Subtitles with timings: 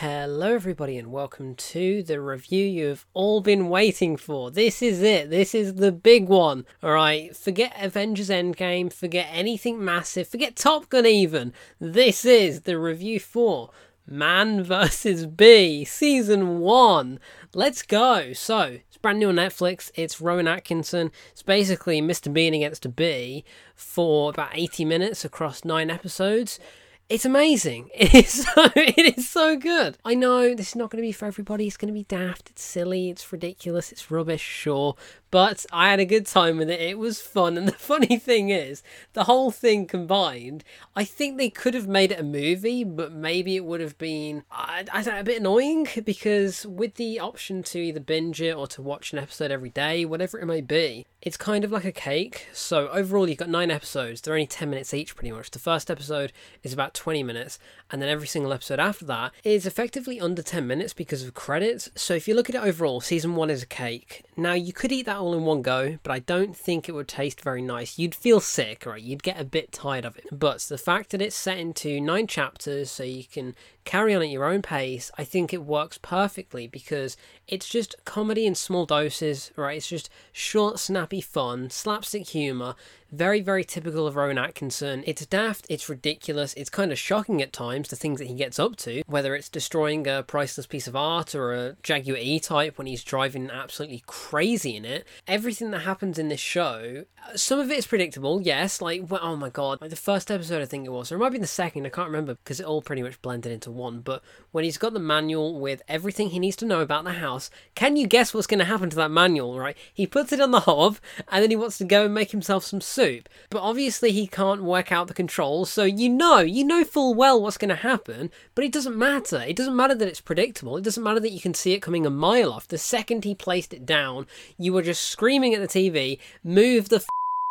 [0.00, 4.50] Hello, everybody, and welcome to the review you have all been waiting for.
[4.50, 5.30] This is it.
[5.30, 6.66] This is the big one.
[6.82, 11.54] All right, forget Avengers Endgame, forget anything massive, forget Top Gun even.
[11.80, 13.70] This is the review for
[14.06, 15.24] Man vs.
[15.24, 17.18] Bee, Season 1.
[17.54, 18.34] Let's go.
[18.34, 19.90] So, it's brand new on Netflix.
[19.94, 21.10] It's Rowan Atkinson.
[21.32, 22.30] It's basically Mr.
[22.30, 26.60] Bean against a bee for about 80 minutes across nine episodes.
[27.08, 27.90] It's amazing.
[27.94, 29.96] It is so it is so good.
[30.04, 31.66] I know this is not going to be for everybody.
[31.66, 32.50] It's going to be daft.
[32.50, 33.10] It's silly.
[33.10, 33.92] It's ridiculous.
[33.92, 34.42] It's rubbish.
[34.42, 34.96] Sure,
[35.30, 36.80] but I had a good time with it.
[36.80, 37.56] It was fun.
[37.56, 42.12] And the funny thing is, the whole thing combined, I think they could have made
[42.12, 45.88] it a movie, but maybe it would have been I, I don't a bit annoying
[46.04, 50.04] because with the option to either binge it or to watch an episode every day,
[50.04, 52.46] whatever it may be, it's kind of like a cake.
[52.52, 54.20] So overall, you've got nine episodes.
[54.20, 55.50] They're only ten minutes each, pretty much.
[55.50, 56.32] The first episode
[56.62, 57.58] is about 20 minutes,
[57.90, 61.90] and then every single episode after that is effectively under 10 minutes because of credits.
[61.94, 64.22] So if you look at it overall, season one is a cake.
[64.36, 67.08] Now, you could eat that all in one go, but I don't think it would
[67.08, 67.98] taste very nice.
[67.98, 69.02] You'd feel sick, right?
[69.02, 70.26] You'd get a bit tired of it.
[70.32, 74.28] But the fact that it's set into nine chapters, so you can carry on at
[74.28, 79.50] your own pace, I think it works perfectly because it's just comedy in small doses,
[79.56, 79.76] right?
[79.76, 82.74] It's just short, snappy fun, slapstick humour,
[83.16, 85.02] very, very typical of Rowan Atkinson.
[85.06, 88.58] It's daft, it's ridiculous, it's kind of shocking at times, the things that he gets
[88.58, 92.76] up to, whether it's destroying a priceless piece of art or a Jaguar E type
[92.76, 95.06] when he's driving absolutely crazy in it.
[95.26, 99.36] Everything that happens in this show, some of it is predictable, yes, like, well, oh
[99.36, 101.46] my god, like the first episode I think it was, or it might be the
[101.46, 104.78] second, I can't remember because it all pretty much blended into one, but when he's
[104.78, 108.34] got the manual with everything he needs to know about the house, can you guess
[108.34, 109.76] what's going to happen to that manual, right?
[109.94, 110.98] He puts it on the hob
[111.32, 113.05] and then he wants to go and make himself some soup.
[113.50, 117.40] But obviously he can't work out the controls, so you know, you know full well
[117.40, 119.42] what's going to happen, but it doesn't matter.
[119.42, 120.76] It doesn't matter that it's predictable.
[120.76, 122.68] It doesn't matter that you can see it coming a mile off.
[122.68, 124.26] The second he placed it down,
[124.58, 127.04] you were just screaming at the TV, move the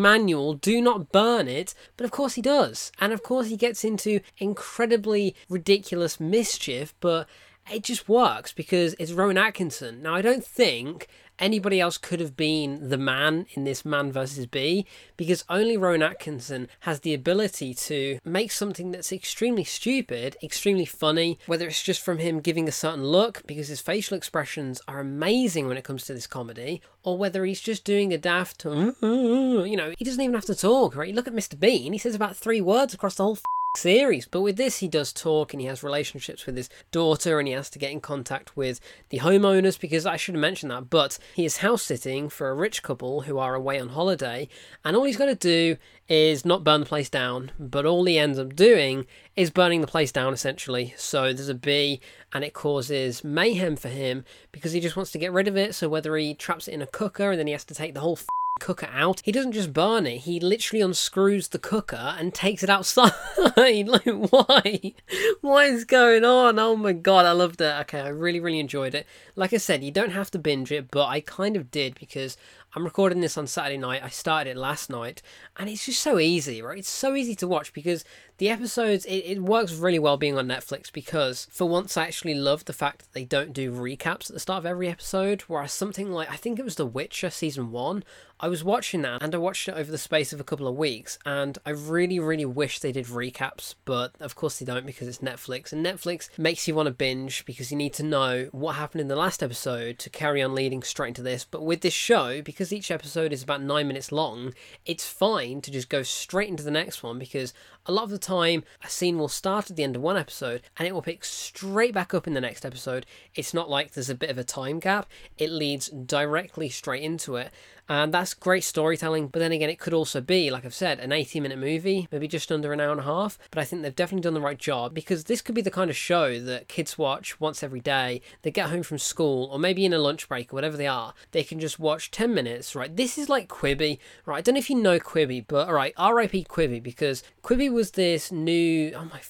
[0.00, 1.74] manual, do not burn it.
[1.96, 2.92] But of course he does.
[2.98, 7.28] And of course he gets into incredibly ridiculous mischief, but
[7.70, 10.02] it just works because it's Rowan Atkinson.
[10.02, 11.08] Now, I don't think
[11.42, 14.86] anybody else could have been the man in this man versus bee
[15.16, 21.38] because only Rowan Atkinson has the ability to make something that's extremely stupid, extremely funny,
[21.46, 25.66] whether it's just from him giving a certain look because his facial expressions are amazing
[25.66, 29.92] when it comes to this comedy, or whether he's just doing a daft, you know,
[29.98, 31.08] he doesn't even have to talk, right?
[31.08, 31.58] You look at Mr.
[31.58, 33.38] Bean, he says about three words across the whole
[33.76, 34.26] series.
[34.26, 37.54] But with this, he does talk and he has relationships with his daughter and he
[37.54, 40.90] has to get in contact with the homeowners because I should have mentioned that.
[40.90, 44.48] But he is house sitting for a rich couple who are away on holiday,
[44.84, 45.76] and all he's got to do
[46.08, 49.06] is not burn the place down, but all he ends up doing
[49.36, 50.92] is burning the place down essentially.
[50.96, 52.00] So there's a bee
[52.32, 55.74] and it causes mayhem for him because he just wants to get rid of it.
[55.74, 58.00] So whether he traps it in a cooker and then he has to take the
[58.00, 58.18] whole
[58.62, 59.20] cooker out.
[59.24, 63.12] He doesn't just burn it, he literally unscrews the cooker and takes it outside.
[63.56, 64.94] like, why?
[65.40, 66.60] What is going on?
[66.60, 67.74] Oh my god, I loved it.
[67.80, 69.04] Okay, I really, really enjoyed it.
[69.34, 72.36] Like I said, you don't have to binge it, but I kind of did because
[72.74, 74.02] I'm recording this on Saturday night.
[74.02, 75.20] I started it last night,
[75.58, 76.78] and it's just so easy, right?
[76.78, 78.02] It's so easy to watch because
[78.38, 82.34] the episodes, it, it works really well being on Netflix because for once I actually
[82.34, 85.42] love the fact that they don't do recaps at the start of every episode.
[85.42, 88.04] Whereas something like, I think it was The Witcher season one,
[88.40, 90.74] I was watching that and I watched it over the space of a couple of
[90.74, 95.06] weeks, and I really, really wish they did recaps, but of course they don't because
[95.06, 98.74] it's Netflix, and Netflix makes you want to binge because you need to know what
[98.74, 101.44] happened in the last episode to carry on leading straight into this.
[101.44, 104.54] But with this show, because because each episode is about nine minutes long,
[104.86, 107.52] it's fine to just go straight into the next one because
[107.86, 110.62] a lot of the time a scene will start at the end of one episode
[110.78, 113.04] and it will pick straight back up in the next episode.
[113.34, 117.34] It's not like there's a bit of a time gap, it leads directly straight into
[117.34, 117.50] it.
[117.92, 121.12] And that's great storytelling, but then again, it could also be, like I've said, an
[121.12, 123.38] 80 minute movie, maybe just under an hour and a half.
[123.50, 125.90] But I think they've definitely done the right job because this could be the kind
[125.90, 128.22] of show that kids watch once every day.
[128.40, 131.12] They get home from school, or maybe in a lunch break, or whatever they are,
[131.32, 132.96] they can just watch 10 minutes, right?
[132.96, 134.38] This is like Quibi, right?
[134.38, 138.32] I don't know if you know Quibi, but alright, RIP Quibi because Quibi was this
[138.32, 138.92] new.
[138.94, 139.20] Oh my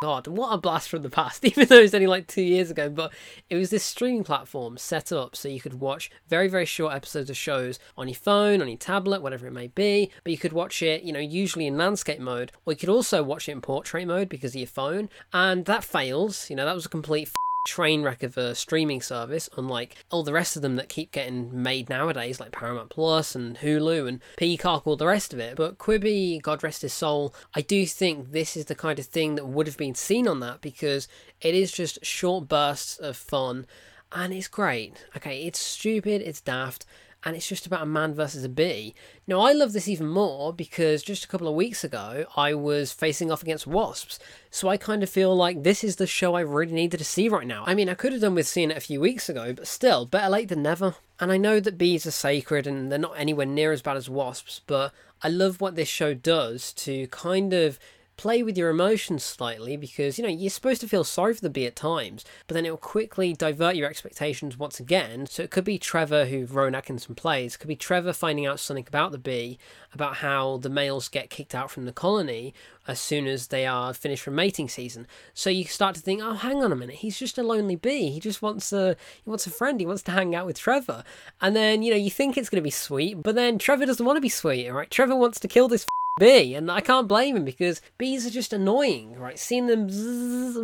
[0.00, 2.70] God, what a blast from the past, even though it was only like two years
[2.70, 2.88] ago.
[2.88, 3.12] But
[3.50, 7.28] it was this streaming platform set up so you could watch very, very short episodes
[7.28, 10.10] of shows on your phone, on your tablet, whatever it may be.
[10.24, 13.22] But you could watch it, you know, usually in landscape mode, or you could also
[13.22, 15.10] watch it in portrait mode because of your phone.
[15.34, 17.28] And that fails, you know, that was a complete
[17.64, 21.62] train wreck of a streaming service, unlike all the rest of them that keep getting
[21.62, 25.56] made nowadays, like Paramount Plus and Hulu and Peacock, all the rest of it.
[25.56, 29.34] But Quibi, God rest his soul, I do think this is the kind of thing
[29.34, 31.08] that would have been seen on that because
[31.40, 33.66] it is just short bursts of fun
[34.12, 35.06] and it's great.
[35.16, 36.84] Okay, it's stupid, it's daft,
[37.24, 38.94] and it's just about a man versus a bee.
[39.26, 42.92] Now, I love this even more because just a couple of weeks ago, I was
[42.92, 44.18] facing off against wasps,
[44.50, 47.28] so I kind of feel like this is the show I really needed to see
[47.28, 47.64] right now.
[47.66, 50.06] I mean, I could have done with seeing it a few weeks ago, but still,
[50.06, 50.94] better late than never.
[51.18, 54.08] And I know that bees are sacred and they're not anywhere near as bad as
[54.08, 57.78] wasps, but I love what this show does to kind of
[58.20, 61.48] play with your emotions slightly because you know you're supposed to feel sorry for the
[61.48, 65.24] bee at times, but then it will quickly divert your expectations once again.
[65.24, 68.84] So it could be Trevor, who Rowan Atkinson plays, could be Trevor finding out something
[68.86, 69.58] about the bee,
[69.94, 72.52] about how the males get kicked out from the colony
[72.86, 75.06] as soon as they are finished from mating season.
[75.32, 78.10] So you start to think, oh, hang on a minute, he's just a lonely bee.
[78.10, 79.80] He just wants a he wants a friend.
[79.80, 81.04] He wants to hang out with Trevor.
[81.40, 84.04] And then you know you think it's going to be sweet, but then Trevor doesn't
[84.04, 84.68] want to be sweet.
[84.68, 85.86] All right, Trevor wants to kill this
[86.20, 89.38] bee, and I can't blame him because bees are just annoying, right?
[89.38, 89.86] Seeing them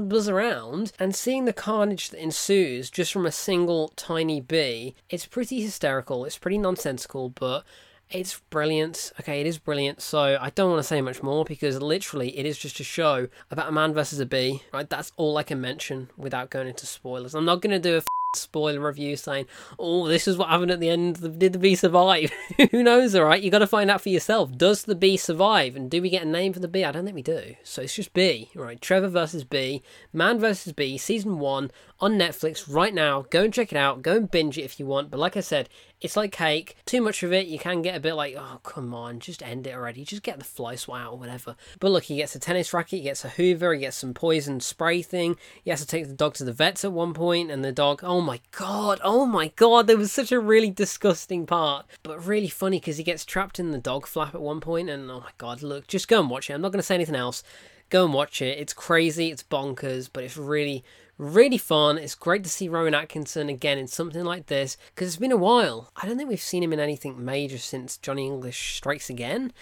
[0.09, 5.27] buzz around and seeing the carnage that ensues just from a single tiny bee, it's
[5.27, 6.25] pretty hysterical.
[6.25, 7.65] It's pretty nonsensical, but
[8.11, 9.13] it's brilliant.
[9.19, 10.01] Okay, it is brilliant.
[10.01, 13.29] So I don't want to say much more because literally it is just a show
[13.51, 14.63] about a man versus a bee.
[14.73, 17.35] Right, that's all I can mention without going into spoilers.
[17.35, 18.03] I'm not going to do a
[18.37, 19.47] spoiler review saying,
[19.79, 21.39] "Oh, this is what happened at the end.
[21.39, 22.31] Did the bee survive?"
[22.71, 23.15] Who knows?
[23.15, 24.57] All right, you got to find out for yourself.
[24.57, 25.77] Does the bee survive?
[25.77, 26.85] And do we get a name for the bee?
[26.85, 27.57] I don't think we do.
[27.63, 28.51] So it's just bee.
[28.57, 33.27] All right, Trevor versus bee, man versus bee, season one on Netflix right now.
[33.31, 34.03] Go and check it out.
[34.03, 35.11] Go and binge it if you want.
[35.11, 35.69] But like I said,
[36.01, 36.77] it's like cake.
[36.85, 39.67] Too much of it, you can get a bit like, oh, come on, just end
[39.67, 40.05] it already.
[40.05, 41.57] Just get the fly swat out or whatever.
[41.81, 44.61] But look, he gets a tennis racket, he gets a hoover, he gets some poison
[44.61, 45.37] spray thing.
[45.65, 48.01] He has to take the dog to the vets at one point, and the dog,
[48.03, 51.87] oh my god, oh my god, there was such a really disgusting part.
[52.03, 55.11] But really funny because he gets trapped in the dog flap at one point, and
[55.11, 56.53] oh my god, look, just go and watch it.
[56.53, 57.43] I'm not going to say anything else.
[57.89, 58.59] Go and watch it.
[58.59, 60.85] It's crazy, it's bonkers, but it's really
[61.19, 61.97] Really fun.
[61.97, 65.37] It's great to see Rowan Atkinson again in something like this because it's been a
[65.37, 65.91] while.
[65.97, 69.53] I don't think we've seen him in anything major since Johnny English Strikes Again.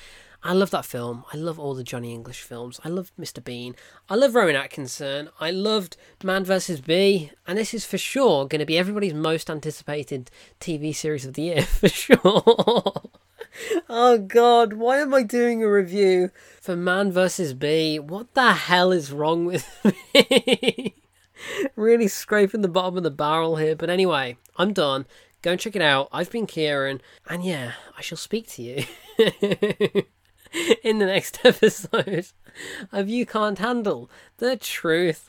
[0.42, 1.24] I love that film.
[1.32, 2.80] I love all the Johnny English films.
[2.84, 3.42] I love Mr.
[3.42, 3.76] Bean.
[4.10, 5.30] I love Rowan Atkinson.
[5.40, 6.80] I loved Man vs.
[6.80, 7.30] Bee.
[7.46, 11.42] And this is for sure going to be everybody's most anticipated TV series of the
[11.42, 12.18] year, for sure.
[13.88, 16.30] oh god, why am I doing a review
[16.60, 17.54] for Man vs.
[17.54, 18.00] Bee?
[18.00, 19.66] What the hell is wrong with
[20.14, 20.96] me?
[21.76, 23.76] Really scraping the bottom of the barrel here.
[23.76, 25.06] But anyway, I'm done.
[25.42, 26.08] Go and check it out.
[26.10, 28.84] I've been Kieran, and yeah, I shall speak to you
[30.82, 32.26] in the next episode
[32.90, 35.28] of You Can't Handle the Truth.